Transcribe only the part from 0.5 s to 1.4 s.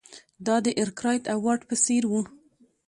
د ارکرایټ او